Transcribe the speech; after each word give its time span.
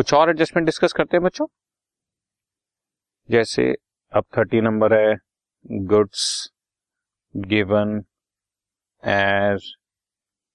कुछ 0.00 0.14
और 0.14 0.30
adjustment 0.30 0.66
discuss 0.66 0.92
करते 0.92 1.16
हैं 1.16 1.24
बच्चों? 1.24 1.46
जैसे, 3.30 3.76
अब 4.12 4.24
थर्टी 4.38 4.60
नंबर 4.60 4.94
है 4.94 5.16
goods 5.72 6.52
given 7.36 8.04
as 9.04 9.74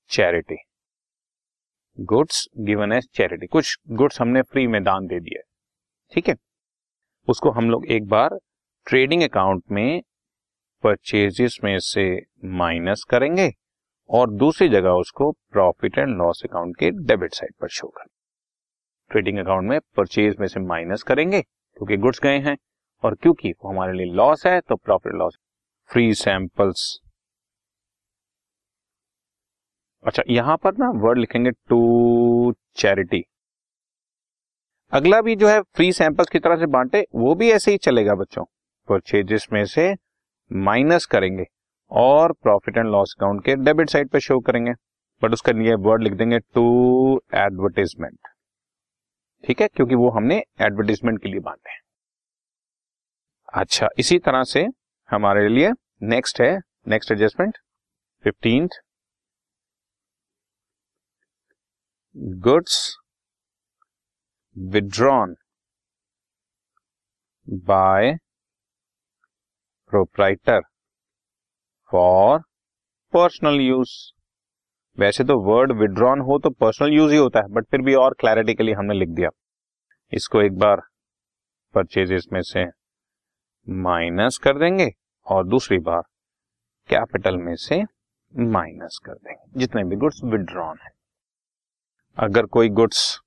charity 0.10 0.56
goods 2.00 2.48
given 2.58 2.92
as 2.92 3.08
charity 3.14 3.48
कुछ 3.48 3.78
गुड्स 3.90 4.22
हमने 4.22 4.42
फ्री 4.42 4.68
में 4.68 4.84
दान 4.84 5.06
दे 5.08 5.20
दिया 5.20 5.42
ठीक 6.14 6.30
है? 6.30 6.36
उसको 7.28 7.52
हम 7.52 7.70
लोग 7.70 7.86
एक 7.86 8.08
बार 8.08 8.30
ट्रेडिंग 8.86 9.24
अकाउंट 9.24 9.64
में 9.72 10.02
परचेजेस 10.84 11.58
में 11.64 11.80
से 11.80 12.22
माइनस 12.46 13.06
करेंगे 13.10 13.52
और 14.10 14.30
दूसरी 14.30 14.70
जगह 14.70 14.90
उसको 14.90 15.32
प्रॉफिट 15.32 15.98
एंड 15.98 16.18
लॉस 16.18 16.44
अकाउंट 16.44 16.78
के 16.80 16.92
डेबिट 16.92 17.34
साइड 17.34 17.54
पर 17.62 17.68
शो 17.68 17.88
करेंगे। 17.88 18.15
ट्रेडिंग 19.12 19.38
अकाउंट 19.40 19.70
में 19.70 19.80
परचेज 19.98 20.36
में 20.40 20.48
से 20.48 20.60
माइनस 20.62 21.04
करेंगे, 21.04 21.42
क्योंकि 21.42 21.98
गुड्स 21.98 22.20
गए 22.20 22.38
हैं, 22.40 22.56
और 23.04 23.16
क्योंकि 23.16 23.52
वो 23.52 23.70
हमारे 23.70 23.94
लिए 23.94 24.14
लॉस 24.14 24.46
है 24.48 24.60
तो 24.60 24.76
प्रॉफिट 24.76 25.14
लॉस 25.14 25.38
फ्री 25.90 26.14
सैंपल्स। 26.16 27.00
अच्छा 30.04 30.24
यहाँ 30.30 30.58
पर 30.58 30.78
ना 30.80 30.90
वर्ड 30.98 31.18
लिखेंगे 31.18 31.52
टू 31.52 32.54
चैरिटी। 32.76 33.24
अगला 34.94 35.22
भी 35.22 35.36
जो 35.36 35.48
है 35.48 35.62
फ्री 35.76 35.92
सैंपल्स 35.94 36.30
की 36.30 36.40
तरह 36.40 36.56
से 36.56 36.66
बांटे, 36.68 37.06
वो 37.16 37.36
भी 37.36 37.50
ऐसे 37.52 37.72
ही 37.72 37.78
चलेगा 37.78 38.16
बच्चों। 38.16 38.44
परचेजेस 38.88 39.48
में 39.54 39.64
से 39.66 39.94
माइनस 40.52 41.06
करेंगे, 41.06 41.46
और 41.92 42.32
प्रॉफिट 42.34 42.78
एंड 42.78 42.88
लॉस 42.88 43.16
अकाउंट 43.18 43.44
के 43.46 43.56
डेबिट 43.56 43.90
साइड 43.90 44.10
पर 44.10 44.20
शो 44.20 44.40
करेंगे। 44.42 44.74
बट 45.22 45.34
उसका 45.34 45.52
लिए 45.52 45.74
वर्ड 45.80 46.04
लिख 46.04 46.14
देंगे 46.14 46.40
टू 46.40 47.22
एडवर्टीजमेंट। 47.36 48.18
ठीक 49.46 49.62
है? 49.62 49.68
क्योंकि 49.68 49.96
वो 49.96 50.10
हमने 50.10 50.38
एडवर्टीजमेंट 50.62 51.22
के 51.24 51.30
लिए 51.30 51.40
बांटे 51.40 51.72
हैं। 51.72 51.80
अच्छा 53.54 53.88
इसी 54.00 54.18
तरह 54.20 54.44
से 54.44 54.66
हमारे 55.10 55.48
लिए 55.50 55.72
नेक्स्ट 56.04 56.42
है 56.42 56.52
next 56.88 57.12
adjustment 57.12 57.58
fifteenth 58.26 58.80
goods 62.44 62.76
withdrawn 64.56 65.36
by 67.48 68.14
proprietor 69.92 70.62
for 71.92 72.40
personal 73.14 73.60
use 73.62 73.92
वैसे 74.98 75.24
तो 75.24 75.40
वर्ड 75.40 75.72
विड्रॉन 75.72 76.20
हो 76.20 76.40
तो 76.40 76.50
पर्सनल 76.50 76.94
यूज़ 76.94 77.12
ही 77.12 77.18
होता 77.18 77.40
है 77.40 77.48
बट 77.48 77.66
फिर 77.66 77.82
भी 77.82 77.94
और 77.94 78.14
क्लैरिटी 78.20 78.54
के 78.54 78.64
लिए 78.64 78.76
हमने 78.76 78.94
लिख 78.94 79.10
दिया। 79.10 79.30
इसको 80.14 80.42
एक 80.42 80.54
बार 80.54 80.82
परचेजेस 81.74 82.28
में 82.34 82.42
से 82.42 82.66
माइनस 83.70 84.38
कर 84.38 84.58
देंगे, 84.58 84.90
और 85.26 85.48
दूसरी 85.48 85.78
बार 85.78 86.02
कैपिटल 86.90 87.38
में 87.38 87.56
से 87.56 87.84
माइनस 88.34 89.00
कर 89.06 89.14
देंगे। 89.14 89.60
जितने 89.60 89.84
भी 89.84 89.96
गुड्स 89.96 90.22
विड्रॉन 90.24 90.78
है। 90.84 90.92
अगर 92.18 92.46
कोई 92.46 92.70
गुड्स 92.70 93.22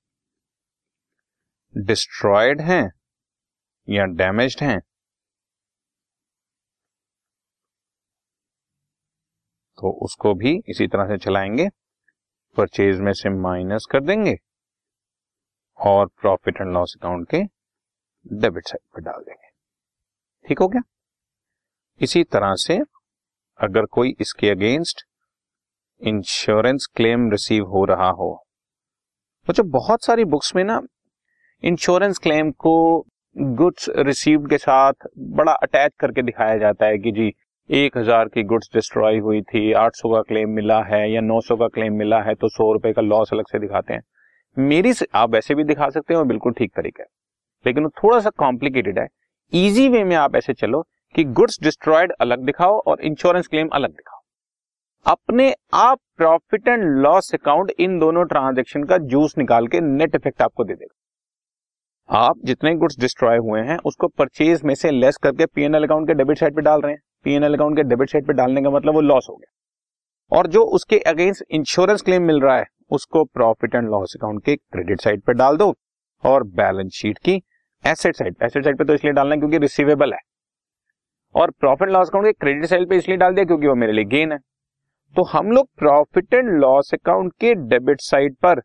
डिस्ट्रॉयड 1.77 2.61
हैं, 2.61 2.91
या 3.89 4.05
डैमेज्ड 4.05 4.63
हैं 4.63 4.79
तो 9.79 9.91
उसको 10.03 10.33
भी 10.33 10.51
इसी 10.69 10.87
तरह 10.87 11.07
से 11.07 11.17
चलाएँगे। 11.17 11.67
परचेज 12.57 12.99
में 12.99 13.11
से 13.13 13.29
माइनस 13.29 13.85
कर 13.91 14.03
देंगे 14.03 14.35
और 15.77 16.07
प्रॉफिट 16.21 16.61
एंड 16.61 16.73
लॉस 16.73 16.95
अकाउंट 16.99 17.29
के 17.29 17.41
डेबिट 18.39 18.67
साइड 18.67 18.81
पर 18.95 19.01
डाल 19.01 19.21
देंगे। 19.21 19.47
ठीक 20.47 20.59
हो 20.59 20.67
गया? 20.67 20.81
इसी 22.01 22.23
तरह 22.23 22.53
से 22.55 22.77
अगर 23.59 23.85
कोई 23.85 24.15
इसके 24.19 24.49
अगेंस्ट 24.49 25.05
इंश्योरेंस 26.01 26.87
क्लेम 26.95 27.29
रिसीव 27.31 27.65
हो 27.65 27.85
रहा 27.85 28.09
हो 28.09 28.45
तो 29.47 29.63
बहुत 29.63 30.03
सारी 30.03 30.23
बुक्स 30.25 30.55
में 30.55 30.63
ना 30.63 30.81
इंश्योरेंस 31.63 32.17
क्लेम 32.17 32.51
को 32.51 32.73
गुड्स 33.37 33.89
रिसीव्ड 33.97 34.49
के 34.49 34.57
साथ 34.57 35.07
बड़ा 35.17 35.51
अटैच 35.53 35.91
करके 35.99 36.21
दिखाया 36.21 36.57
जाता 36.57 36.85
है 36.85 36.97
कि 36.97 37.11
जी 37.11 37.31
एक 37.69 37.97
हज़ार 37.97 38.27
की 38.27 38.43
गुड्स 38.43 38.69
डिस्ट्रॉय 38.73 39.17
हुई 39.17 39.41
थी 39.43 39.71
आठ 39.73 39.95
सौ 39.95 40.09
का 40.09 40.21
क्लेम 40.23 40.49
मिला 40.49 40.81
है 40.83 41.01
या 41.11 41.21
नौ 41.21 41.39
सौ 41.41 41.55
का 41.55 41.67
क्लेम 41.67 41.93
मिला 41.93 42.21
है 42.21 42.33
तो 42.35 42.47
सौ 42.49 42.71
रुपए 42.73 42.91
का 42.93 43.01
लॉस 43.01 43.33
अलग 43.33 43.47
से 43.47 43.59
दिखाते 43.59 43.93
हैं। 43.93 44.01
मेरी 44.57 44.93
से, 44.93 45.05
आप 45.15 45.29
वैसे 45.29 45.55
भी 45.55 45.63
दिखा 45.63 45.89
सकते 45.89 46.13
हैं 46.13 46.27
बिल्कुल 46.27 46.53
ठीक 46.53 46.71
तरीका 46.75 47.03
है। 47.03 47.07
लेकिन 47.65 47.83
वो 47.83 47.89
थोड़ा 47.97 48.19
सा 48.19 48.29
कॉम्प्लिकेटेड 48.37 48.99
है। 48.99 49.05
इजी 49.53 49.87
वे 49.89 50.03
में 50.03 50.15
आप 50.15 50.35
ऐसे 50.35 50.53
चलो 50.53 50.81
कि 51.15 51.23
गुड्स 51.23 51.59
डिस्ट्रॉयड 51.63 52.11
अलग 52.21 52.45
दिखाओ 52.45 52.79
और 52.81 53.01
इंश्योरेंस 53.01 53.47
क्लेम 53.47 53.67
अलग 53.69 53.89
दिखाओ। 53.89 54.19
अपने 55.05 55.53
आप 55.75 55.99
प्रॉफिट 56.17 56.67
एंड 56.67 56.83
लॉस 56.97 57.33
अकाउंट 57.33 57.71
इन 57.79 57.99
दोनों 57.99 58.23
ट्रांजेक्शन 58.25 58.83
का 58.83 58.97
जूस 59.05 59.37
निकाल 59.37 59.67
के 59.67 59.79
नेट 59.81 60.15
इफ़ेक्ट 60.15 60.41
आपको 60.41 60.63
दे 60.63 60.73
देगा। 60.73 62.17
आप 62.19 62.39
जितने 62.45 62.73
गुड्स 62.75 62.99
डिस्ट्रॉय 62.99 63.37
हुए 63.39 63.61
हैं 63.61 63.77
उसको 63.85 64.07
परचेज 64.09 64.63
में 64.65 64.73
से 64.75 64.91
लेस 64.91 65.17
करके 65.17 65.45
पीएनएल 65.45 65.83
अकाउंट 65.83 66.07
के 66.07 66.13
डेबिट 66.13 66.37
साइड 66.37 66.55
पे 66.55 66.61
डाल 66.61 66.81
रहे 66.81 66.93
हैं। 66.93 67.01
पीएनएल 67.25 67.53
अकाउंट 67.53 67.77
के 67.77 67.83
डेबिट 67.83 68.09
साइड 68.09 68.27
पे 68.27 68.33
डालने 68.33 68.61
का 68.61 68.69
मतलब 68.69 68.93
वो 68.93 69.01
लॉस 69.01 69.27
हो 69.29 69.35
गया। 69.35 69.55
और 70.31 70.47
जो 70.47 70.63
उसके 70.75 70.99
अगेंस्ट 71.07 71.43
इंश्योरेंस 71.49 72.01
क्लेम 72.01 72.23
मिल 72.23 72.39
रहा 72.41 72.57
है, 72.57 72.65
उसको 72.91 73.23
प्रॉफिट 73.25 73.75
एंड 73.75 73.89
लॉस 73.89 74.15
अकाउंट 74.17 74.43
के 74.45 74.55
क्रेडिट 74.55 75.01
साइड 75.01 75.21
पे 75.21 75.33
डाल 75.33 75.57
दो 75.57 75.73
और 76.23 76.43
बैलेंस 76.55 76.91
शीट 76.93 77.17
की 77.17 77.41
एसेट 77.83 78.15
साइड 78.15 78.35
एसेट 78.43 78.63
साइड 78.63 78.77
पे 78.77 78.85
तो 78.85 78.93
इसलिए 78.93 79.13
डालना 79.13 79.35
क्योंकि 79.35 79.57
रिसीवेबल 79.57 80.13
है। 80.13 80.19
और 81.35 81.51
प्रॉफिट 81.51 81.89
लॉस 81.89 82.09
अकाउंट 82.09 82.25
के 82.27 82.31
क्रेडिट 82.33 82.65
साइड 82.65 82.89
पे 82.89 82.97
इसलिए 82.97 83.17
डाल 83.17 83.33
दिया 83.33 83.45
क्योंकि 83.45 83.67
वो 83.67 83.75
मेरे 83.75 83.93
लिए 83.93 84.05
गेन 84.05 84.31
है। 84.31 84.37
तो 85.15 85.23
हम 85.23 85.51
लोग 85.51 85.67
प्रॉफिट 85.79 86.33
एंड 86.33 86.49
लॉस 86.59 86.93
अकाउंट 86.93 87.33
के 87.41 87.53
डेबिट 87.69 88.01
साइड 88.01 88.35
पर 88.35 88.61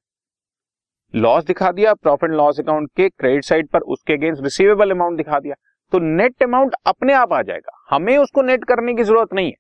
लॉस 1.15 1.45
दिखा 1.45 1.71
दिया 1.73 1.93
प्रॉफिट 1.95 2.31
लॉस 2.31 2.59
अकाउंट 2.61 2.91
के 2.97 3.09
क्रेडिट 3.09 3.45
साइड 3.45 3.69
पर 3.69 3.81
उसके 3.87 4.13
अगेंस्ट 4.13 4.43
रिसीवेबल 4.43 4.91
अमाउंट 4.91 5.17
दिखा 5.17 5.39
दिया। 5.39 5.55
तो 5.95 5.99
नेट 6.01 6.43
अमाउंट 6.43 6.75
अपने 6.87 7.13
आप 7.15 7.33
आ 7.33 7.41
जाएगा। 7.43 7.73
हमें 7.91 8.17
उसको 8.19 8.43
नेट 8.43 8.65
करने 8.65 8.95
की 8.95 9.03
ज़रूरत 9.03 9.35
नहीं 9.35 9.47
है। 9.47 9.57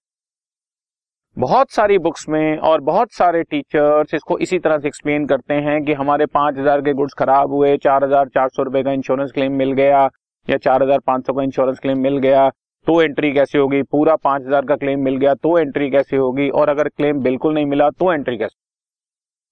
बहुत 1.36 1.70
सारी 1.72 1.98
बुक्स 1.98 2.28
में 2.28 2.58
और 2.60 2.80
बहुत 2.82 3.12
सारे 3.12 3.42
टीचर्स 3.44 4.14
इसको 4.14 4.38
इसी 4.38 4.58
तरह 4.58 4.78
से 4.78 4.88
एक्सप्लेन 4.88 5.26
करते 5.26 5.54
हैं 5.66 5.82
कि 5.84 5.92
हमारे 5.92 6.26
पाँच 6.28 6.58
हज़ार 6.58 6.80
के 6.80 6.92
गुड्स 6.92 7.14
खराब 7.18 7.52
हुए, 7.52 7.76
चार 7.76 8.04
हज़ार 8.04 8.28
चार 8.28 8.48
सौ 8.48 8.62
रुपए 8.62 8.82
का 8.82 8.92
इंश्योरेंस 8.92 9.32
क्लेम 9.32 9.52
मिल 9.52 9.72
गया 9.72 10.02
या 10.48 10.56
चार 10.58 10.82
हज़ार 10.82 10.98
पाँच 11.06 11.26
सौ 11.26 11.32
का 11.32 11.42
इंश्योरेंस 11.42 11.78
क्लेम 11.78 11.98
मिल 11.98 12.18
गया 12.18 12.48
तो 12.86 13.00
एंट्री 13.02 13.32
कैसे 13.32 13.58
होगी? 13.58 13.82
पूरा 13.84 14.16
पाँच 14.18 14.42
हज़ार 14.42 14.66
का 14.66 14.76
क्लेम 14.76 15.04
मिल 15.04 15.16
गया 15.16 15.34
तो 15.36 15.56
एंट्री 15.58 15.90
कैसे 15.90 16.16
होगी? 16.16 16.48
और 16.50 16.68
अगर 16.68 16.88
क्लेम 16.88 17.22
बिल्कुल 17.22 17.54
नहीं 17.54 17.66
मिला 17.66 17.88
तो 17.92 18.12
एंट्री 18.12 18.36
कैसे? 18.38 18.56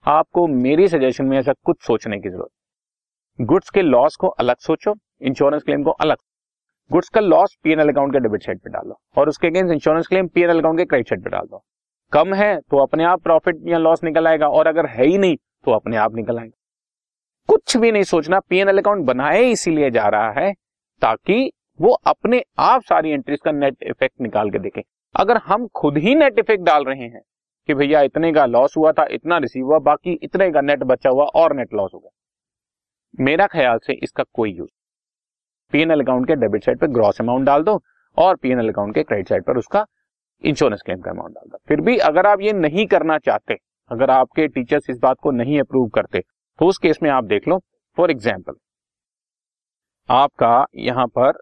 आपको 0.07 0.47
मेरी 0.59 0.89
सजेशन 0.89 1.25
में 1.25 1.39
ऐसा 1.39 1.53
कुछ 1.65 1.83
सोचने 1.83 2.19
की 2.19 2.29
ज़रूरत 2.29 3.47
गुड्स 3.47 3.71
के 3.71 3.83
लॉस 3.83 4.17
को 4.17 4.29
अलग 4.29 4.57
सोचो 4.61 4.95
इंश्योरेंस 5.23 5.63
क्लेम 5.63 5.83
को 5.83 5.91
अलग 5.91 6.17
गुड्स 6.91 7.09
का 7.09 7.21
लॉस 7.21 7.55
पीएनएल 7.65 7.89
अकाउंट 7.89 8.13
के 8.13 8.21
डेबिट 8.21 8.43
साइड 8.43 8.59
पे 8.61 8.71
डालो 8.71 8.99
और 9.19 9.29
उसके 9.29 9.47
against 9.47 9.73
insurance 9.73 10.07
claim 10.07 10.27
PNL 10.29 10.59
account 10.59 10.79
के 10.79 10.85
क्रेडिट 10.85 11.09
साइड 11.09 11.23
पे 11.25 11.31
डाल 11.31 11.47
दो। 11.47 11.63
कम 12.13 12.35
है 12.35 12.57
तो 12.61 12.79
अपने 12.79 13.05
आप 13.05 13.23
प्रॉफिट 13.23 13.61
या 13.67 13.79
लॉस 13.79 14.03
निकल 14.05 14.27
आएगा 14.29 14.49
और 14.49 14.67
अगर 14.67 14.87
है 14.87 15.07
ही 15.07 15.19
नहीं 15.19 15.37
तो 15.37 15.73
अपने 15.73 15.97
आप 15.97 16.15
निकल 16.15 16.39
आएगा। 16.39 16.59
कुछ 17.49 17.77
भी 17.77 17.93
नहीं 17.93 18.03
सोचना 18.03 18.41
पीएनएल 18.41 18.79
अकाउंट 18.79 19.05
बनाए 19.07 19.45
इसीलिए 19.45 19.91
जा 19.91 20.09
रहा 20.09 20.31
है 20.41 20.53
ताकि 21.03 21.51
वो 21.81 21.93
अपने 22.07 22.43
आप 22.61 22.83
सारी 22.83 23.11
एंट्रीज 23.11 23.41
का 23.45 23.53
नेट 23.53 23.83
इफ़ेक्ट 23.83 24.21
निकाल 24.21 24.51
के 24.51 24.59
देखे। 24.59 24.83
अगर 25.15 25.37
हम 25.47 25.67
खुद 25.75 25.99
ही 25.99 26.15
नेट 26.15 26.39
इफ़ेक्ट 26.39 26.65
डाल 26.65 26.85
रहे 26.85 27.05
हैं 27.05 27.23
कि 27.69 27.75
भैया 27.75 28.01
इतने 28.03 28.33
का 28.33 28.47
लॉस 28.47 28.77
हुआ 28.77 28.93
था, 28.93 29.07
इतना 29.11 29.39
रिसीव 29.39 29.65
हुआ, 29.65 29.79
बाकी 29.81 30.19
इतने 30.23 30.51
का 30.51 30.61
नेट 30.61 30.83
बचा 30.85 31.11
हुआ 31.11 31.25
और 31.25 31.57
नेट 31.57 31.75
लॉस 31.75 31.91
हो 31.95 31.99
गया। 31.99 33.25
मेरा 33.25 33.47
ख्याल 33.47 33.79
से 33.79 33.93
इसका 33.95 34.25
कोई 34.25 34.53
यूज़ 34.53 34.71
पीएनएल 35.73 36.01
अकाउंट 36.01 36.27
के 36.27 36.35
डेबिट 36.37 36.65
साइड 36.65 36.79
पर 36.79 36.87
ग्रॉस 36.91 37.21
अमाउंट 37.21 37.47
डाल 37.47 37.63
दो 37.63 37.81
और 38.17 38.37
पीएनएल 38.37 38.69
अकाउंट 38.69 38.95
के 38.95 39.03
क्रेडिट 39.03 39.29
साइड 39.29 39.45
पर 39.45 39.59
उसका 39.59 39.85
इंश्योरेंस 40.45 40.83
क्लेम 40.85 41.01
का 41.01 41.11
अमाउंट 41.11 41.35
डाल 41.35 41.49
दो। 41.49 41.59
फिर 41.69 41.81
भी 41.81 41.97
अगर 42.01 42.27
आप 42.27 42.41
ये 42.41 42.53
नहीं 42.55 42.87
करना 42.87 43.19
चाहते, 43.21 43.57
अगर 43.91 44.11
आपके 44.11 44.47
टीचर्स 44.49 44.91
इस 44.91 44.99
बात 45.03 45.17
को 45.23 45.31
नहीं 45.33 45.61
अप्रूव 45.61 45.89
करते 45.91 46.23
तो 46.59 46.67
उस 46.67 46.79
केस 46.79 46.99
में 47.03 47.11
आप 47.11 47.25
देख 47.27 47.49
लो। 47.49 47.59
फॉर 47.97 48.11
एग्ज़ाम्पल 48.11 48.55
आपका 50.09 50.65
यहाँ 50.79 51.07
पर 51.09 51.39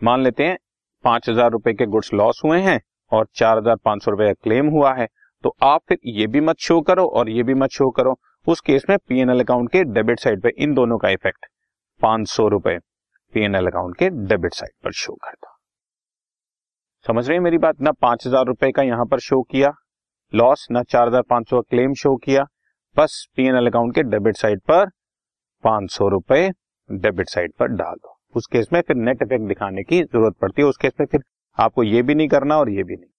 मान 0.00 0.22
लेते 0.22 0.44
हैं 0.44 0.56
पाँच 1.04 1.28
हज़ार 1.28 1.50
रुपए 1.50 1.72
के 1.72 1.86
गुड्स 1.86 2.12
लॉस 2.14 2.40
हुए 2.44 2.58
हैं 2.60 2.80
और 3.12 3.26
चार 3.34 3.58
हज़ार 3.58 3.76
पाँच 3.76 4.04
सौ 4.04 4.10
रुपए 4.10 4.26
का 4.26 4.32
क्लेम 4.34 4.68
हुआ 4.68 4.92
है 4.94 5.06
तो 5.44 5.54
आप 5.62 5.80
फिर 5.88 5.98
ये 6.08 6.26
भी 6.26 6.40
मत 6.40 6.56
शो 6.60 6.80
करो 6.82 7.06
और 7.08 7.28
ये 7.30 7.42
भी 7.42 7.54
मत 7.54 7.70
शो 7.70 7.88
करो। 7.90 8.18
उस 8.46 8.60
केस 8.60 8.84
में 8.90 8.96
पीएनएल 8.98 9.40
अकाउंट 9.40 9.70
के 9.72 9.82
डेबिट 9.84 10.20
साइड 10.20 10.42
पे 10.42 10.52
इन 10.58 10.74
दोनों 10.74 10.98
का 10.98 11.08
इफ़ेक्ट 11.10 11.46
पाँच 12.00 12.28
सौ 12.28 12.48
रुपए 12.48 12.76
पीएनएल 13.34 13.66
अकाउंट 13.66 13.96
के 13.96 14.08
डेबिट 14.28 14.54
साइड 14.54 14.72
पर 14.84 14.92
शो 14.94 15.14
करता 15.14 15.56
समझ 17.06 17.26
रहे 17.28 17.36
हैं 17.36 17.42
मेरी 17.44 17.58
बात? 17.58 17.80
ना 17.80 17.92
पाँच 17.92 18.26
हज़ार 18.26 18.44
रुपए 18.46 18.70
का 18.70 18.82
यहाँ 18.82 19.04
पर 19.06 19.20
शो 19.20 19.40
किया 19.42 19.72
लॉस 20.32 20.66
ना 20.70 20.82
चार 20.84 21.08
हज़ार 21.08 21.22
पाँच 21.30 21.48
सौ 21.50 21.56
का 21.56 21.66
क्लेम 21.70 21.94
शो 21.94 22.14
किया, 22.16 22.42
बस 22.96 23.26
पी 23.36 23.46
एन 23.48 23.56
एल 23.56 23.66
अकाउंट 23.66 23.94
के 23.94 24.02
डेबिट 24.04 24.36
साइड 24.36 24.60
पर 24.62 24.90
पाँच 25.64 25.90
सौ 25.90 26.08
रुपए 26.08 26.48
डेबिट 26.90 27.28
साइड 27.28 27.52
पर 27.52 27.68
डाल 27.68 27.94
दो। 27.94 28.16
उस 28.34 28.46
केस 28.46 28.68
में 28.72 28.80
फिर 28.80 28.96
नेट 28.96 29.22
इफ़ेक्ट 29.22 29.46
दिखाने 29.48 29.82
की 29.82 30.02
ज़रूरत 30.02 30.36
पड़ती 30.40 30.62
है। 30.62 30.68
उस 30.68 30.76
केस 30.76 30.92
में 31.00 31.06
फिर 31.06 31.20
आपको 31.58 31.82
ये 31.82 32.02
भी 32.02 32.14
नहीं 32.14 32.28
करना 32.28 32.58
और 32.58 32.70
ये 32.70 32.82
भी 32.82 32.96
नहीं। 32.96 33.10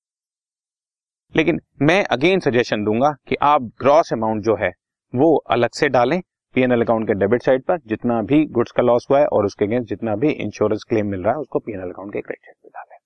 लेकिन 1.35 1.59
मैं 1.81 2.03
अगेन 2.07 2.39
सजेशन 2.39 2.83
दूँगा 2.83 3.11
कि 3.27 3.35
आप 3.43 3.61
ग्रॉस 3.81 4.13
अमाउंट 4.13 4.43
जो 4.43 4.55
है, 4.55 4.71
वो 5.13 5.35
अलग 5.49 5.69
से 5.71 5.89
डालें 5.89 6.21
पीएनएल 6.55 6.81
अकाउंट 6.81 7.07
के 7.07 7.13
डेबिट 7.13 7.43
साइड 7.43 7.63
पर 7.63 7.77
जितना 7.87 8.21
भी 8.21 8.43
गुड्स 8.55 8.71
का 8.71 8.83
लॉस 8.83 9.07
हुआ 9.11 9.19
है 9.19 9.25
और 9.27 9.45
उसके 9.45 9.65
अगेंस्ट 9.65 9.89
जितना 9.89 10.15
भी 10.15 10.31
इंश्योरेंस 10.31 10.83
क्लेम 10.89 11.07
मिल 11.07 11.23
रहा 11.23 11.33
है, 11.33 11.39
उसको 11.39 11.59
पीएनएल 11.59 11.89
अकाउंट 11.89 12.13
के 12.13 12.21
क्रेडिट 12.21 12.45
साइड 12.45 12.55
पर 12.63 12.69
डालें। 12.69 12.97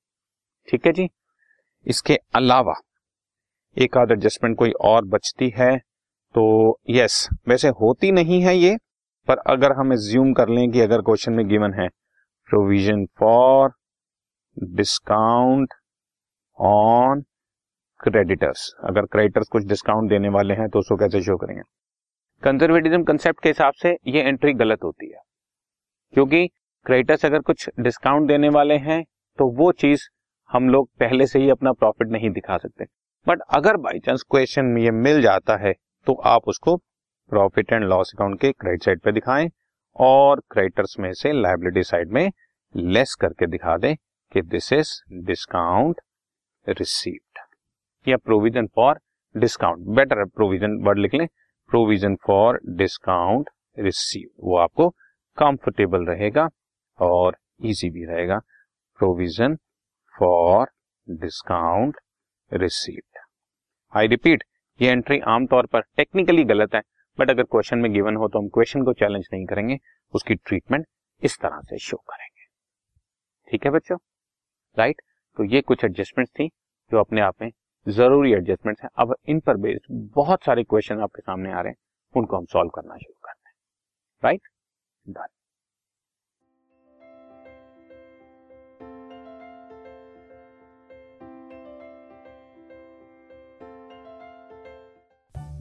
ठीक 0.67 0.85
है 0.85 0.91
जी? 0.93 1.09
इसके 1.85 2.17
अलावा 2.35 2.73
एक 3.77 3.97
आध 3.97 4.11
एडजस्टमेंट 4.11 4.57
कोई 4.57 4.71
और 4.83 5.05
बचती 5.05 5.53
है 5.57 5.77
तो 6.35 6.45
यस 6.89 7.27
वैसे 7.47 7.67
होती 7.81 8.11
नहीं 8.11 8.41
है 8.41 8.55
ये, 8.57 8.75
पर 9.27 9.37
अगर 9.47 9.71
हम 9.71 9.93
एज्यूम 9.93 10.33
कर 10.33 10.49
लें 10.49 10.69
कि 10.71 10.81
अगर 10.81 11.01
क्वेश्चन 11.01 11.33
में 11.33 11.47
गिवन 11.47 11.73
है 11.73 11.87
provision 12.49 13.05
for 13.19 13.71
discount 14.75 15.73
on 16.59 17.21
creditors 17.99 18.69
अगर 18.83 19.05
क्रेडिटर्स 19.05 19.47
कुछ 19.51 19.65
डिस्काउंट 19.65 20.09
देने 20.09 20.29
वाले 20.29 20.53
हैं 20.53 20.67
तो 20.69 20.79
उसको 20.79 20.95
कैसे 20.95 21.21
शो 21.21 21.37
करेंगे? 21.37 21.61
कंजर्वेटिज्म 22.43 23.03
कंसेप्ट 23.03 23.41
के 23.43 23.49
हिसाब 23.49 23.73
से 23.73 23.89
ये 24.07 24.21
एंट्री 24.21 24.51
गलत 24.53 24.83
होती 24.83 25.07
है। 25.07 25.19
क्योंकि 26.13 26.47
क्रेडिटर्स 26.85 27.25
अगर 27.25 27.39
कुछ 27.41 27.69
डिस्काउंट 27.79 28.27
देने 28.27 28.49
वाले 28.49 28.75
हैं 28.79 29.03
तो 29.39 29.47
वो 29.53 29.71
चीज़ 29.73 30.01
हम 30.49 30.69
लोग 30.69 30.89
पहले 30.99 31.25
से 31.27 31.39
ही 31.39 31.49
अपना 31.49 31.71
प्रॉफिट 31.73 32.07
नहीं 32.07 32.29
दिखा 32.29 32.57
सकते। 32.57 32.85
बट 33.27 33.39
अगर 33.49 33.77
बाई 33.77 33.99
चांस 33.99 34.23
क्वेश्चन 34.31 34.65
में 34.65 34.81
ये 34.81 34.91
मिल 34.93 35.21
जाता 35.21 35.55
है 35.57 35.73
तो 36.07 36.13
आप 36.25 36.47
उसको 36.47 36.75
प्रॉफिट 37.31 37.71
एंड 37.73 37.83
लॉस 37.83 38.11
अकाउंट 38.15 38.39
के 38.41 38.51
क्रेडिट 38.51 38.83
साइड 38.83 38.99
पे 39.01 39.11
दिखाएँ 39.11 39.49
और 39.95 40.41
क्रेडिटर्स 40.51 40.95
में 40.99 41.11
से 41.13 41.31
लाइबिलिटी 41.33 41.83
साइड 41.83 42.11
में 42.11 42.29
लेस 42.75 43.15
करके 43.21 43.47
दिखा 43.47 43.77
दें 43.77 43.95
कि 44.31 44.41
दिस 44.43 44.71
इज़ 44.73 44.91
डिस्काउंट 45.25 46.01
रिसीव्ड 46.67 47.39
या 48.07 48.17
provision 48.17 48.67
for 48.75 48.99
discount 49.35 49.87
better 49.95 50.23
provision 50.25 50.77
word 50.85 50.99
लिख 50.99 51.13
लें। 51.13 51.27
प्रोविज़न 51.69 52.15
फॉर 52.15 52.59
डिस्काउंट 52.69 53.49
रिसीव 53.79 54.29
वो 54.39 54.57
आपको 54.57 54.89
कंफर्टेबल 55.37 56.05
रहेगा 56.05 56.47
और 56.99 57.37
इजी 57.63 57.89
भी 57.89 58.05
रहेगा। 58.05 58.39
Provision 58.99 59.55
for 60.19 60.67
discount 61.09 61.97
received 62.51 63.17
I 63.93 64.07
repeat 64.07 64.43
ये 64.81 64.89
एंट्री 64.89 65.19
आमतौर 65.19 65.65
पर 65.65 65.81
टेक्निकली 65.97 66.43
गलत 66.43 66.75
है 66.75 66.81
बट 67.19 67.29
अगर 67.29 67.43
क्वेश्चन 67.43 67.77
में 67.77 67.91
गिवन 67.93 68.15
हो 68.15 68.27
तो 68.27 68.39
हम 68.39 68.47
क्वेश्चन 68.47 68.83
को 68.83 68.93
चैलेंज 68.93 69.27
नहीं 69.33 69.45
करेंगे। 69.45 69.77
उसकी 70.13 70.35
ट्रीटमेंट 70.35 70.85
इस 71.23 71.37
तरह 71.39 71.61
से 71.61 71.77
शो 71.77 71.97
करेंगे। 71.97 72.45
ठीक 73.51 73.65
है 73.65 73.71
बच्चों? 73.71 73.97
Right 74.77 74.95
right? 74.95 75.37
तो 75.37 75.43
ये 75.55 75.61
कुछ 75.61 75.83
एडजस्टमेंट 75.85 76.29
थी 76.29 76.47
जो 76.91 76.99
अपने 76.99 77.21
आप 77.21 77.35
में 77.41 77.51
ज़रूरी 77.87 78.31
एडजस्टमेंट 78.33 78.77
है। 78.83 78.89
अब 78.97 79.15
इन 79.27 79.39
पर 79.39 79.57
बेस्ड 79.57 79.85
बहुत 80.15 80.43
सारे 80.43 80.63
क्वेश्चन 80.63 80.99
आपके 80.99 81.21
सामने 81.21 81.51
आ 81.51 81.61
रहे 81.61 81.69
हैं। 81.69 81.77
उनको 82.15 82.37
हम 82.37 82.45
सॉल्व 82.45 82.69
करना 82.69 82.95
शुरू 82.95 83.19
करते 83.25 83.49
हैं। 83.49 83.53
Right 84.23 84.47
done 85.05 85.27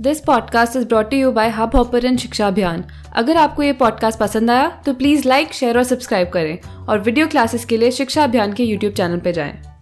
this 0.01 0.21
podcast 0.21 0.77
is 0.77 0.87
brought 0.89 1.13
you 1.13 1.33
by 1.33 1.49
Hubhopper 1.77 2.17
शिक्षा 2.17 2.47
अभियान 2.49 2.85
अगर 3.17 3.37
आपको 3.37 3.63
ये 3.63 3.73
पॉडकास्ट 3.73 4.21
पसंद 4.21 4.51
आया 4.51 4.83
तो 4.87 4.95
प्लीज़ 4.95 5.29
लाइक 5.29 5.53
शेयर 5.53 5.79
और 5.79 5.85
सब्सक्राइब 5.85 6.29
करें। 6.29 6.87
और 6.87 6.99
वीडियो 6.99 7.27
क्लासेस 7.29 7.65
के 7.65 7.77
लिए 7.77 7.91
शिक्षा 7.91 8.25
अभियान 8.25 8.53
के 8.53 8.65
यूट्यूब 8.65 8.95
चैनल 8.95 9.21
पर 9.21 9.31
जाएँ। 9.31 9.74